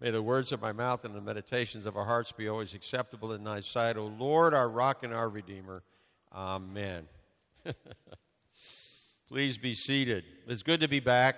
[0.00, 3.34] May the words of my mouth and the meditations of our hearts be always acceptable
[3.34, 5.82] in thy sight, O Lord, our rock and our redeemer.
[6.32, 7.06] Amen.
[9.28, 10.24] Please be seated.
[10.46, 11.36] It's good to be back.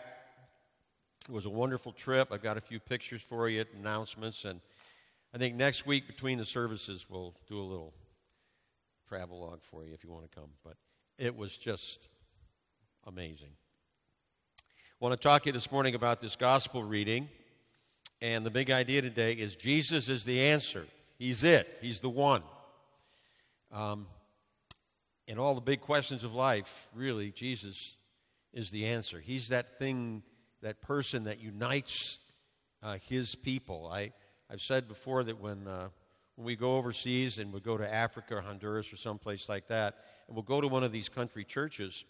[1.29, 2.29] It was a wonderful trip.
[2.31, 4.61] I've got a few pictures for you, announcements, and
[5.35, 7.93] I think next week between the services we'll do a little
[9.09, 10.51] travel log for you if you want to come.
[10.65, 10.77] But
[11.19, 12.09] it was just
[13.09, 13.51] amazing.
[14.61, 14.65] I
[15.01, 17.29] want to talk to you this morning about this gospel reading.
[18.23, 20.87] And the big idea today is Jesus is the answer.
[21.19, 22.45] He's it, He's the one.
[23.73, 24.07] Um,
[25.27, 27.97] in all the big questions of life, really, Jesus
[28.53, 29.19] is the answer.
[29.19, 30.23] He's that thing,
[30.61, 32.21] that person that unites
[32.81, 33.91] uh, His people.
[33.93, 34.13] I,
[34.49, 35.89] I've said before that when, uh,
[36.37, 39.97] when we go overseas and we go to Africa or Honduras or someplace like that,
[40.29, 42.05] and we'll go to one of these country churches,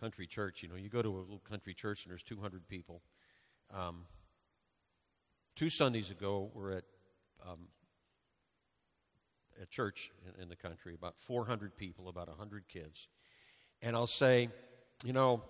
[0.00, 3.00] country church, you know, you go to a little country church and there's 200 people.
[3.72, 4.06] Um,
[5.56, 6.84] two Sundays ago, we're at
[7.44, 7.68] um,
[9.60, 13.08] a church in, in the country, about 400 people, about 100 kids.
[13.80, 14.50] And I'll say,
[15.04, 15.42] you know,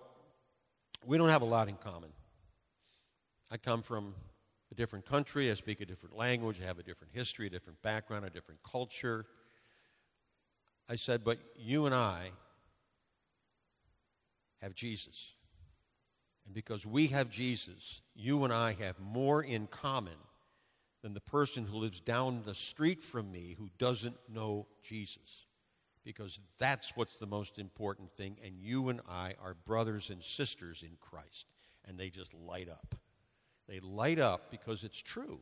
[1.05, 2.09] we don't have a lot in common.
[3.51, 4.15] I come from
[4.71, 7.81] a different country, I speak a different language, I have a different history, a different
[7.81, 9.25] background, a different culture.
[10.89, 12.31] I said, but you and I
[14.61, 15.33] have Jesus.
[16.47, 20.15] And because we have Jesus, you and I have more in common
[21.03, 25.45] than the person who lives down the street from me who doesn't know Jesus.
[26.05, 28.37] Because that's what's the most important thing.
[28.43, 31.47] And you and I are brothers and sisters in Christ.
[31.85, 32.95] And they just light up.
[33.67, 35.41] They light up because it's true.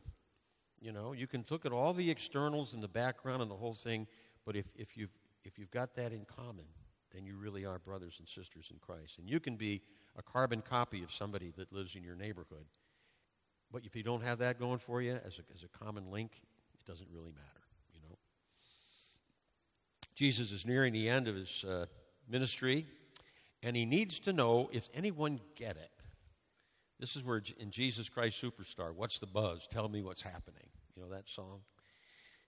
[0.80, 3.74] You know, you can look at all the externals and the background and the whole
[3.74, 4.08] thing,
[4.44, 6.64] but if, if, you've, if you've got that in common,
[7.12, 9.18] then you really are brothers and sisters in Christ.
[9.18, 9.82] And you can be
[10.16, 12.66] a carbon copy of somebody that lives in your neighborhood.
[13.72, 16.30] But if you don't have that going for you as a, as a common link,
[16.74, 18.16] it doesn't really matter, you know.
[20.14, 21.86] Jesus is nearing the end of his uh,
[22.28, 22.86] ministry,
[23.62, 25.90] and he needs to know if anyone get it.
[26.98, 29.66] This is where in Jesus Christ Superstar, what's the buzz?
[29.66, 30.68] Tell me what's happening.
[30.94, 31.60] You know that song?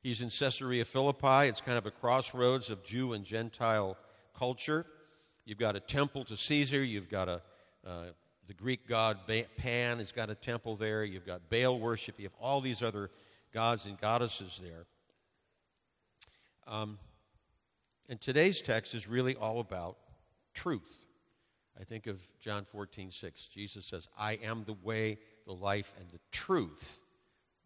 [0.01, 1.49] He's in Caesarea Philippi.
[1.49, 3.97] It's kind of a crossroads of Jew and Gentile
[4.39, 4.87] culture.
[5.45, 7.43] You've got a temple to Caesar, you've got a
[7.87, 8.05] uh,
[8.49, 9.19] the Greek god
[9.59, 11.05] Pan has got a temple there.
[11.05, 12.19] You've got Baal worship.
[12.19, 13.11] You have all these other
[13.53, 14.87] gods and goddesses there.
[16.67, 16.99] Um,
[18.09, 19.99] and today's text is really all about
[20.55, 21.07] truth.
[21.79, 23.49] I think of John 14, 6.
[23.49, 27.01] Jesus says, I am the way, the life, and the truth.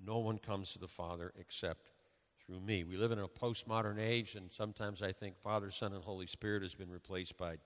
[0.04, 1.91] No one comes to the Father except
[2.52, 2.84] through me.
[2.84, 6.62] We live in a postmodern age, and sometimes I think Father, Son, and Holy Spirit
[6.62, 7.56] has been replaced by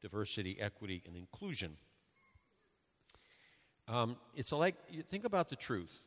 [0.00, 1.76] diversity, equity, and inclusion.
[3.86, 6.00] Um, it's like, you think about the truth.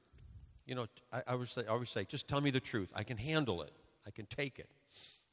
[0.66, 2.92] You know, I, I, say, I always say, just tell me the truth.
[2.94, 3.72] I can handle it,
[4.06, 4.68] I can take it.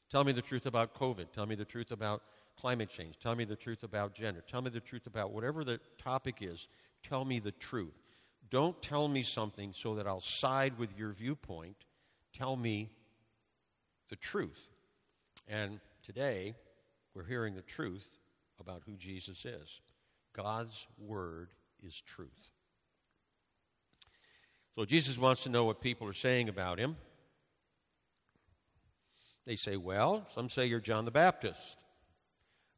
[0.09, 1.33] Tell me the truth about COVID.
[1.33, 2.23] Tell me the truth about
[2.57, 3.19] climate change.
[3.19, 4.45] Tell me the truth about gender.
[4.49, 6.69] Tell me the truth about whatever the topic is.
[7.03, 7.99] Tell me the truth.
[8.51, 11.87] Don't tell me something so that I'll side with your viewpoint.
[12.37, 12.91] Tell me
[14.09, 14.69] the truth.
[15.49, 16.55] And today,
[17.15, 18.09] we're hearing the truth
[18.61, 19.81] about who Jesus is.
[20.33, 21.51] God's Word
[21.83, 22.51] is truth.
[24.77, 26.97] So Jesus wants to know what people are saying about him.
[29.45, 31.85] They say, well, some say you're John the Baptist,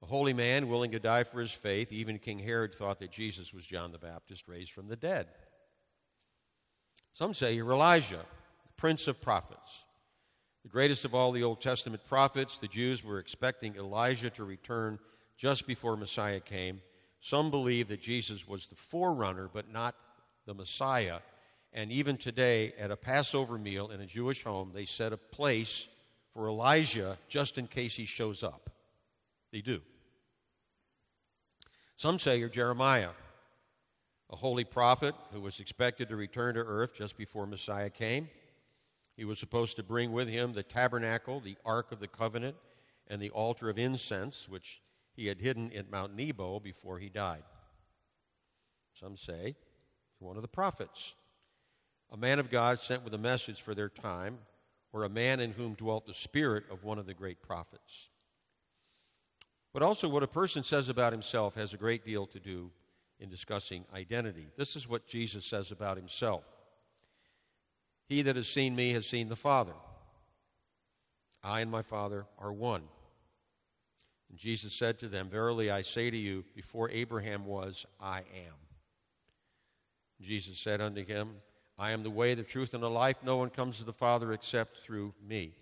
[0.03, 1.93] a holy man willing to die for his faith.
[1.93, 5.27] Even King Herod thought that Jesus was John the Baptist raised from the dead.
[7.13, 8.25] Some say you're Elijah,
[8.85, 9.87] prince of prophets.
[10.63, 14.99] The greatest of all the Old Testament prophets, the Jews were expecting Elijah to return
[15.39, 16.83] just before Messiah came.
[17.19, 19.95] Some believe that Jesus was the forerunner, but not
[20.45, 21.21] the Messiah.
[21.73, 25.89] And even today, at a Passover meal in a Jewish home, they set a place
[26.35, 28.69] for Elijah just in case he shows up.
[29.51, 29.81] They do.
[31.97, 33.13] Some say you're Jeremiah,
[34.29, 38.29] a holy prophet who was expected to return to earth just before Messiah came.
[39.17, 42.57] He was supposed to bring with him the tabernacle, the Ark of the Covenant,
[43.07, 44.81] and the altar of incense, which
[45.15, 47.45] he had hidden at Mount Nebo before he died.
[48.93, 49.57] Some say
[50.19, 51.15] one of the prophets,
[52.11, 54.39] a man of God sent with a message for their time,
[54.93, 58.09] or a man in whom dwelt the spirit of one of the great prophets.
[59.73, 62.71] But also, what a person says about himself has a great deal to do
[63.19, 64.47] in discussing identity.
[64.57, 66.45] This is what Jesus says about himself
[68.09, 69.75] He that has seen me has seen the Father.
[71.43, 72.83] I and my Father are one.
[74.31, 78.55] And Jesus said to them, Verily I say to you, before Abraham was, I am.
[80.21, 81.31] Jesus said unto him,
[81.79, 83.17] I am the way, the truth, and the life.
[83.23, 85.55] No one comes to the Father except through me.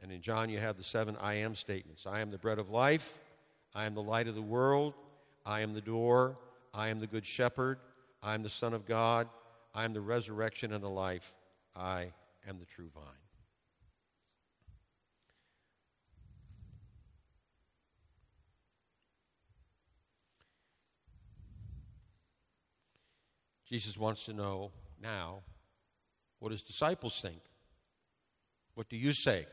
[0.00, 2.70] And in John, you have the seven I am statements I am the bread of
[2.70, 3.18] life.
[3.74, 4.94] I am the light of the world.
[5.44, 6.38] I am the door.
[6.72, 7.78] I am the good shepherd.
[8.22, 9.28] I am the Son of God.
[9.78, 11.32] I am the resurrection and the life.
[11.76, 12.10] I
[12.48, 13.04] am the true vine.
[23.68, 25.42] Jesus wants to know now
[26.40, 27.38] what his disciples think.
[28.74, 29.46] What do you say?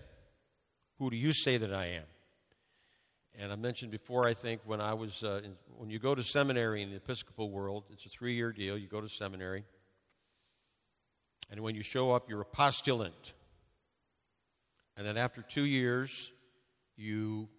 [0.97, 2.05] Who do you say that I am?
[3.37, 6.23] And I mentioned before, I think, when I was, uh, in, when you go to
[6.23, 8.75] seminary in the Episcopal world, it's a three year deal.
[8.75, 9.65] You go to seminary.
[11.49, 13.33] And when you show up, you're a postulant.
[14.97, 16.31] And then after two years,
[16.95, 17.49] you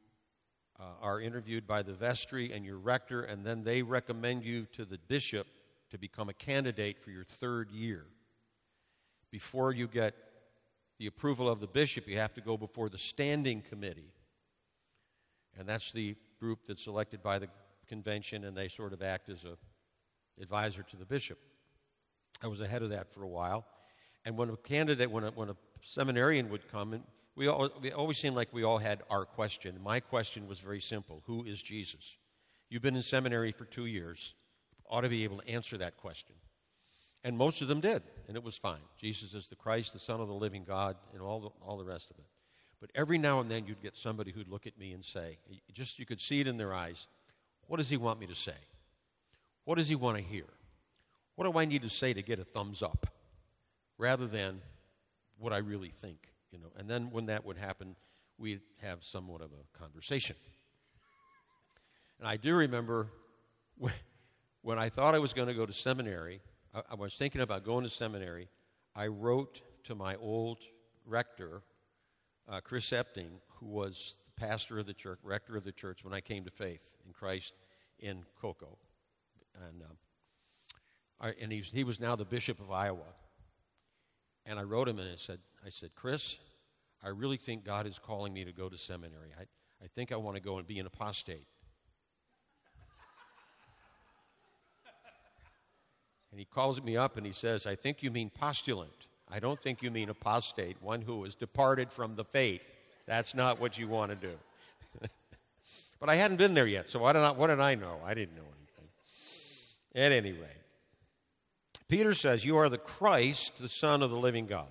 [0.78, 4.84] uh, are interviewed by the vestry and your rector, and then they recommend you to
[4.84, 5.46] the bishop
[5.90, 8.04] to become a candidate for your third year.
[9.30, 10.14] Before you get
[10.98, 14.12] the approval of the bishop, you have to go before the standing committee.
[15.58, 17.48] And that's the group that's elected by the
[17.86, 19.56] convention, and they sort of act as a
[20.40, 21.38] advisor to the bishop.
[22.42, 23.64] I was ahead of that for a while.
[24.26, 27.04] And when a candidate, when a, when a seminarian would come, and
[27.36, 29.78] we, all, we always seemed like we all had our question.
[29.82, 32.16] My question was very simple Who is Jesus?
[32.68, 34.34] You've been in seminary for two years
[34.90, 36.34] ought to be able to answer that question.
[37.24, 38.80] And most of them did, and it was fine.
[38.96, 41.84] Jesus is the Christ, the Son of the living God, and all the, all the
[41.84, 42.24] rest of it.
[42.80, 45.38] But every now and then you'd get somebody who'd look at me and say,
[45.72, 47.06] just you could see it in their eyes,
[47.68, 48.52] what does he want me to say?
[49.64, 50.46] What does he want to hear?
[51.34, 53.06] What do I need to say to get a thumbs up?
[53.98, 54.60] Rather than
[55.38, 56.68] what I really think, you know.
[56.76, 57.96] And then when that would happen,
[58.38, 60.36] we'd have somewhat of a conversation.
[62.18, 63.08] And I do remember
[64.62, 66.40] when I thought I was going to go to seminary,
[66.74, 68.48] I, I, was thinking about going to seminary.
[68.94, 70.58] I wrote to my old
[71.04, 71.62] rector,
[72.48, 76.14] uh, Chris Epting, who was the pastor of the church, rector of the church when
[76.14, 77.54] I came to faith in Christ
[77.98, 78.78] in Cocoa.
[79.68, 79.96] And, um,
[81.20, 83.14] I, and he was now the bishop of Iowa.
[84.46, 86.38] And I wrote him and I said, I said, Chris,
[87.02, 89.30] I really think God is calling me to go to seminary.
[89.38, 89.42] I,
[89.84, 91.46] I think I want to go and be an apostate.
[96.30, 99.08] And he calls me up and he says, I think you mean postulant.
[99.30, 102.62] I don't think you mean apostate, one who has departed from the faith.
[103.06, 104.34] That's not what you want to do.
[106.00, 108.00] but I hadn't been there yet, so I, what did I know?
[108.04, 108.88] I didn't know anything.
[109.94, 110.65] At any rate,
[111.88, 114.68] Peter says, You are the Christ, the Son of the living God.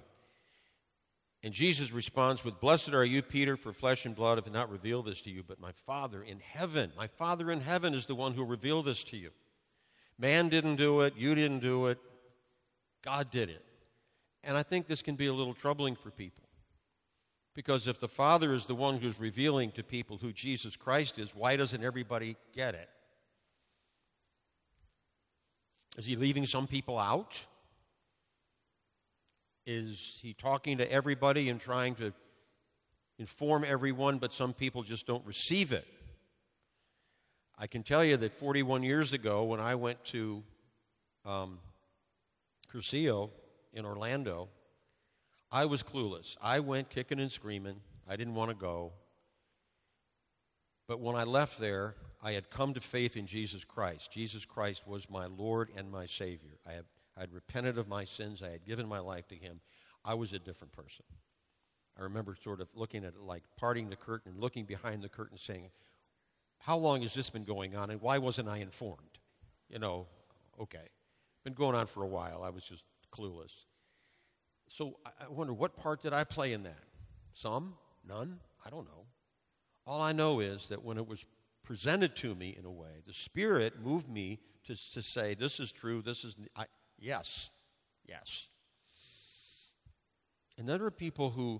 [1.44, 5.06] And Jesus responds with, Blessed are you, Peter, for flesh and blood have not revealed
[5.06, 6.92] this to you, but my Father in heaven.
[6.98, 9.30] My Father in heaven is the one who revealed this to you.
[10.18, 12.00] Man didn't do it, you didn't do it,
[13.04, 13.64] God did it.
[14.44, 16.44] And I think this can be a little troubling for people.
[17.54, 21.36] Because if the Father is the one who's revealing to people who Jesus Christ is,
[21.36, 22.90] why doesn't everybody get it?
[25.98, 27.46] Is he leaving some people out?
[29.66, 32.14] Is he talking to everybody and trying to
[33.18, 35.88] inform everyone, but some people just don't receive it?
[37.58, 40.44] I can tell you that 41 years ago, when I went to
[41.24, 41.60] um,
[42.72, 43.30] Cursillo
[43.74, 44.50] in Orlando,
[45.52, 46.36] I was clueless.
[46.42, 47.78] I went kicking and screaming.
[48.08, 48.92] I didn't want to go.
[50.88, 54.12] But when I left there, I had come to faith in Jesus Christ.
[54.12, 56.58] Jesus Christ was my Lord and my Savior.
[56.66, 58.42] I had, I had repented of my sins.
[58.42, 59.62] I had given my life to Him.
[60.04, 61.06] I was a different person.
[61.96, 65.08] I remember sort of looking at it like parting the curtain and looking behind the
[65.08, 65.70] curtain saying,
[66.58, 69.20] how long has this been going on and why wasn't I informed?
[69.70, 70.08] You know,
[70.60, 70.90] okay.
[71.44, 72.42] Been going on for a while.
[72.42, 73.54] I was just clueless.
[74.72, 76.84] So I wonder what part did I play in that?
[77.34, 77.76] Some?
[78.04, 78.40] None?
[78.66, 79.06] I don't know.
[79.86, 81.24] All I know is that when it was
[81.66, 85.72] presented to me in a way, the Spirit moved me to, to say, This is
[85.72, 86.36] true, this is.
[86.56, 86.66] I,
[87.00, 87.50] yes,
[88.08, 88.48] yes.
[90.58, 91.60] And then there are people who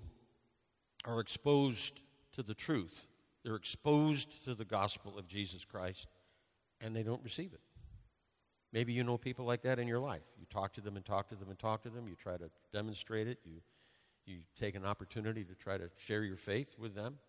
[1.04, 3.08] are exposed to the truth
[3.46, 6.08] they're exposed to the gospel of Jesus Christ
[6.82, 7.60] and they don't receive it.
[8.74, 10.24] Maybe you know people like that in your life.
[10.40, 12.08] You talk to them and talk to them and talk to them.
[12.08, 13.38] You try to demonstrate it.
[13.46, 13.62] You,
[14.26, 17.20] you take an opportunity to try to share your faith with them.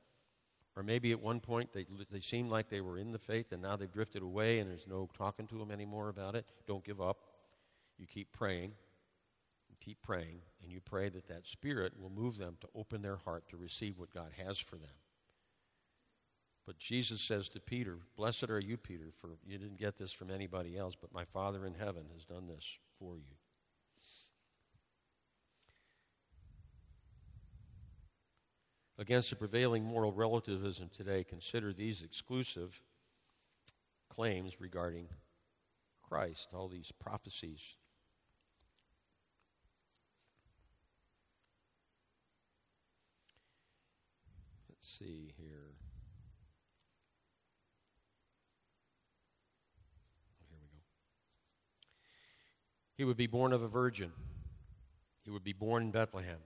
[0.76, 3.62] Or maybe at one point they, they seemed like they were in the faith and
[3.62, 6.45] now they've drifted away and there's no talking to them anymore about it.
[6.66, 7.16] Don't give up.
[7.99, 8.73] You keep praying.
[9.71, 10.40] You keep praying.
[10.62, 13.99] And you pray that that Spirit will move them to open their heart to receive
[13.99, 14.90] what God has for them.
[16.66, 20.30] But Jesus says to Peter, Blessed are you, Peter, for you didn't get this from
[20.30, 23.37] anybody else, but my Father in heaven has done this for you.
[28.99, 32.81] Against the prevailing moral relativism today, consider these exclusive
[34.09, 35.09] claims regarding
[36.03, 37.76] Christ, all these prophecies.
[44.69, 45.75] Let's see here.
[50.49, 50.81] Here we go.
[52.97, 54.12] He would be born of a virgin.
[55.25, 56.38] He would be born in Bethlehem.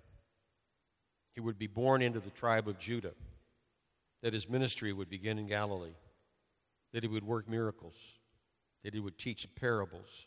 [1.34, 3.14] He would be born into the tribe of Judah.
[4.22, 5.94] That his ministry would begin in Galilee.
[6.92, 8.18] That he would work miracles.
[8.84, 10.26] That he would teach parables.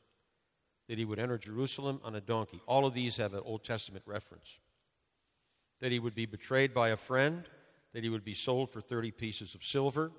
[0.87, 2.61] That he would enter Jerusalem on a donkey.
[2.67, 4.59] All of these have an Old Testament reference.
[5.81, 7.43] That he would be betrayed by a friend.
[7.93, 10.11] That he would be sold for 30 pieces of silver.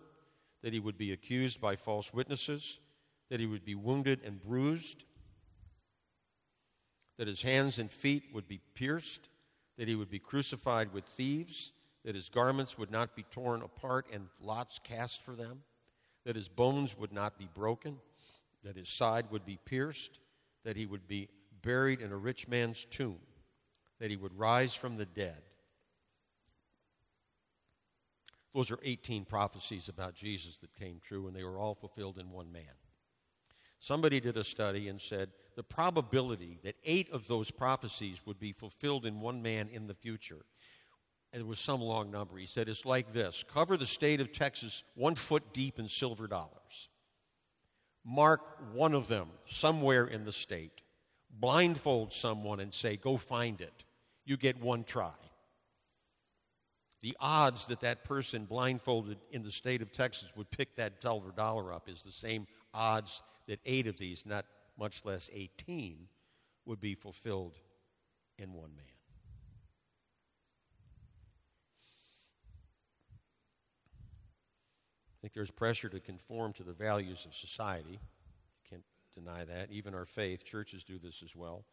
[0.62, 2.78] That he would be accused by false witnesses.
[3.30, 5.04] That he would be wounded and bruised
[7.18, 9.28] that his hands and feet would be pierced,
[9.76, 11.72] that he would be crucified with thieves,
[12.04, 15.62] that his garments would not be torn apart and lots cast for them,
[16.24, 17.98] that his bones would not be broken,
[18.62, 20.20] that his side would be pierced,
[20.64, 21.28] that he would be
[21.62, 23.18] buried in a rich man's tomb,
[24.00, 25.42] that he would rise from the dead.
[28.54, 32.30] Those are 18 prophecies about Jesus that came true, and they were all fulfilled in
[32.30, 32.62] one man.
[33.84, 38.50] Somebody did a study and said the probability that eight of those prophecies would be
[38.50, 40.46] fulfilled in one man in the future.
[41.34, 42.38] It was some long number.
[42.38, 46.26] He said it's like this cover the state of Texas one foot deep in silver
[46.26, 46.88] dollars.
[48.06, 48.40] Mark
[48.72, 50.80] one of them somewhere in the state.
[51.38, 53.84] Blindfold someone and say, go find it.
[54.24, 55.12] You get one try.
[57.02, 61.32] The odds that that person blindfolded in the state of Texas would pick that silver
[61.32, 64.46] dollar up is the same odds that eight of these, not
[64.78, 66.08] much less 18,
[66.66, 67.58] would be fulfilled
[68.38, 68.84] in one man.
[75.06, 77.98] I think there's pressure to conform to the values of society.
[78.68, 78.84] Can't
[79.14, 79.70] deny that.
[79.70, 81.64] Even our faith, churches do this as well.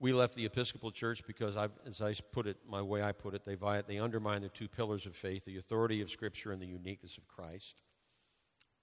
[0.00, 3.34] We left the Episcopal Church because, I've, as I put it, my way I put
[3.34, 6.66] it, they, they undermine the two pillars of faith the authority of Scripture and the
[6.66, 7.82] uniqueness of Christ.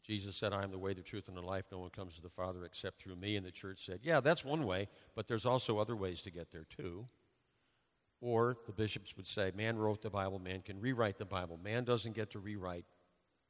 [0.10, 1.66] Jesus said, I am the way, the truth, and the life.
[1.72, 3.36] No one comes to the Father except through me.
[3.36, 6.52] And the church said, Yeah, that's one way, but there's also other ways to get
[6.52, 7.08] there too.
[8.20, 11.60] Or the bishops would say, Man wrote the Bible, man can rewrite the Bible.
[11.64, 12.86] Man doesn't get to rewrite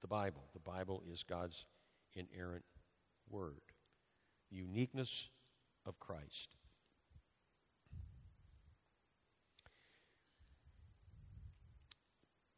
[0.01, 0.43] the Bible.
[0.51, 1.65] The Bible is God's
[2.13, 2.65] inerrant
[3.29, 3.61] word.
[4.51, 5.29] The uniqueness
[5.85, 6.49] of Christ.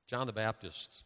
[0.08, 1.03] John the Baptist.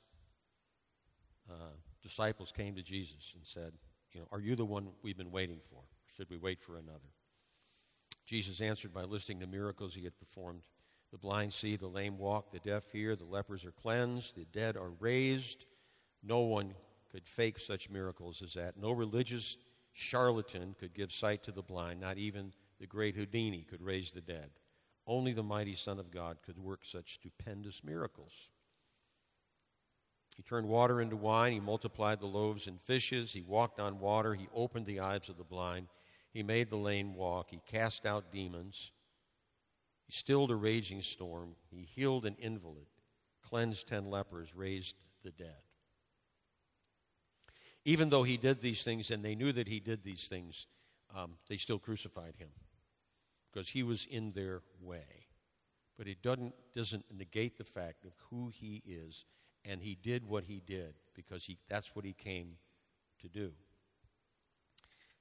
[1.52, 1.74] Uh,
[2.06, 3.74] disciples came to Jesus and said,
[4.14, 5.80] you know, are you the one we've been waiting for?
[5.80, 7.10] Or should we wait for another?
[8.28, 10.62] Jesus answered by listing the miracles he had performed.
[11.12, 14.78] The blind see, the lame walk, the deaf hear, the lepers are cleansed, the dead
[14.78, 15.66] are raised.
[16.24, 16.76] No one
[17.12, 18.78] could fake such miracles as that.
[18.78, 19.58] No religious
[19.94, 22.00] charlatan could give sight to the blind.
[22.00, 24.52] Not even the great Houdini could raise the dead.
[25.08, 28.50] Only the mighty Son of God could work such stupendous miracles.
[30.36, 31.54] He turned water into wine.
[31.54, 33.32] He multiplied the loaves and fishes.
[33.32, 34.34] He walked on water.
[34.36, 35.88] He opened the eyes of the blind.
[36.32, 37.52] He made the lame walk.
[37.52, 38.92] He cast out demons.
[40.06, 41.56] He stilled a raging storm.
[41.70, 42.88] He healed an invalid,
[43.42, 45.56] cleansed ten lepers, raised the dead.
[47.86, 50.68] Even though he did these things and they knew that he did these things,
[51.16, 52.50] um, they still crucified him
[53.52, 55.28] because he was in their way.
[55.98, 59.24] But it doesn't, doesn't negate the fact of who he is
[59.68, 62.58] and he did what he did because he, that's what he came
[63.22, 63.52] to do.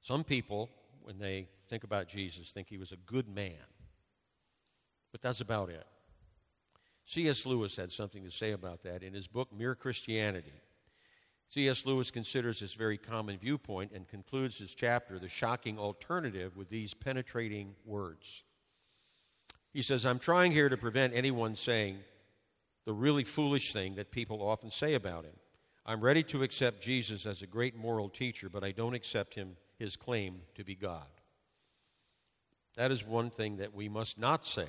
[0.01, 0.71] Some people,
[1.03, 3.55] when they think about Jesus, think he was a good man,
[5.13, 5.87] but that's about it.
[7.07, 7.45] C.S.
[7.47, 10.53] Lewis had something to say about that in his book, Mere Christianity.
[11.49, 11.85] C.S.
[11.87, 16.95] Lewis considers this very common viewpoint and concludes his chapter, The Shocking Alternative, with these
[16.95, 18.43] penetrating words.
[19.73, 21.99] He says, I'm trying here to prevent anyone saying,
[22.85, 25.35] the really foolish thing that people often say about him.
[25.87, 29.57] I'm ready to accept Jesus as a great moral teacher, but I don't accept him
[29.79, 31.07] his claim to be God.
[32.77, 34.67] That is one thing that we must not say.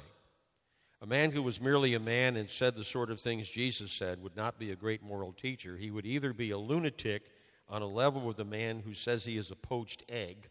[1.01, 4.21] A man who was merely a man and said the sort of things Jesus said
[4.21, 5.75] would not be a great moral teacher.
[5.77, 7.23] He would either be a lunatic
[7.69, 10.49] on a level with the man who says he is a poached egg,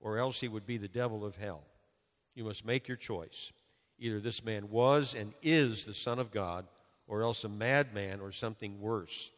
[0.00, 1.64] or else he would be the devil of hell.
[2.34, 3.52] You must make your choice.
[3.98, 6.66] Either this man was and is the Son of God,
[7.06, 9.30] or else a madman or something worse.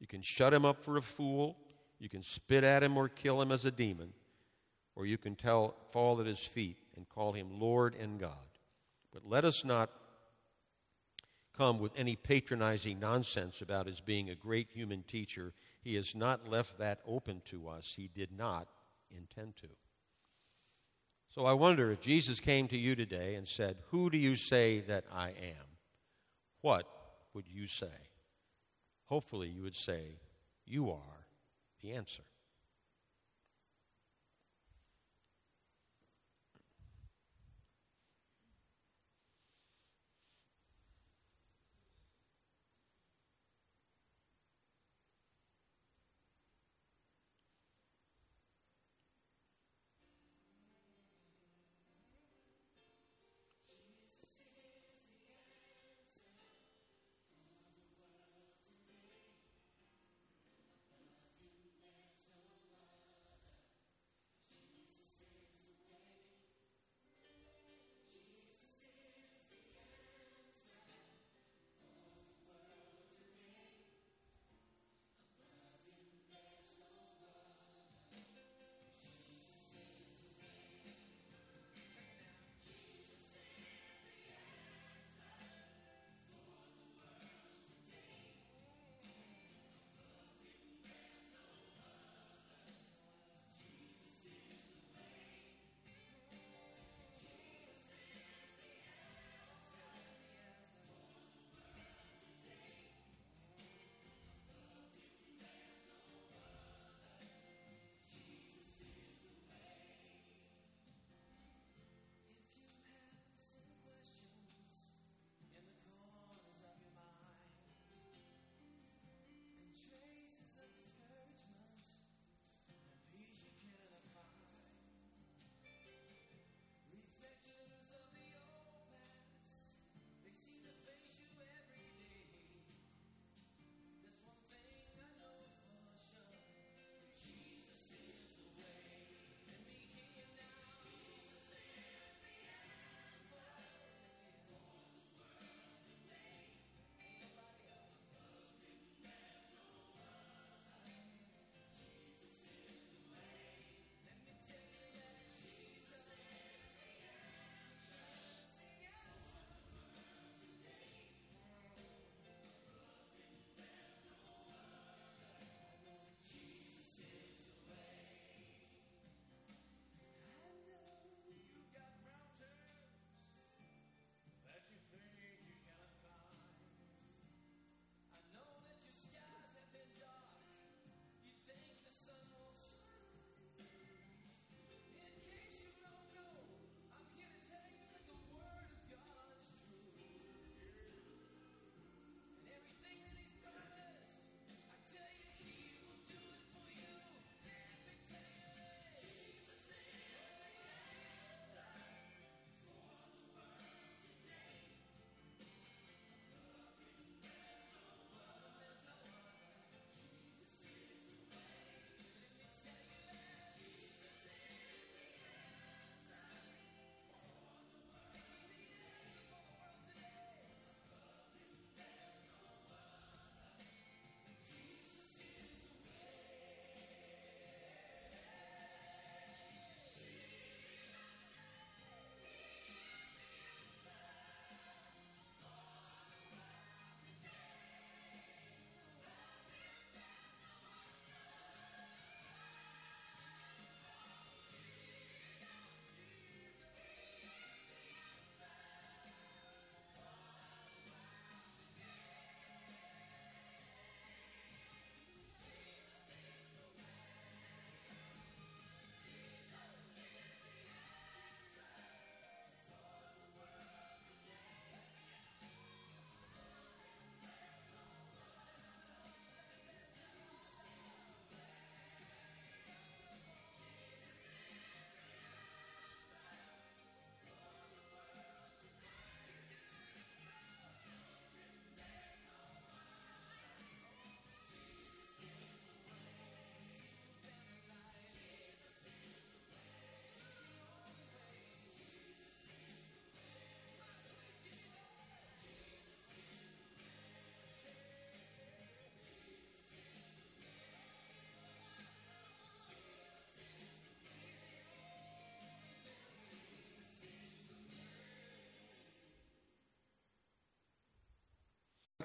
[0.00, 1.56] You can shut him up for a fool,
[1.98, 4.12] you can spit at him or kill him as a demon,
[4.94, 8.32] or you can tell, fall at his feet and call him Lord and God.
[9.12, 9.90] But let us not
[11.56, 15.52] come with any patronizing nonsense about his being a great human teacher.
[15.80, 17.94] He has not left that open to us.
[17.96, 18.68] He did not
[19.10, 19.68] intend to.
[21.30, 24.80] So I wonder if Jesus came to you today and said, Who do you say
[24.80, 25.66] that I am?
[26.62, 26.86] What
[27.36, 28.08] would you say?
[29.04, 30.20] Hopefully, you would say,
[30.64, 31.26] You are
[31.82, 32.22] the answer.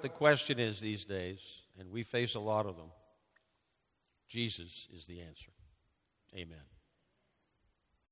[0.02, 2.92] The question is these days, and we face a lot of them,
[4.28, 5.52] Jesus is the answer.
[6.36, 6.71] Amen.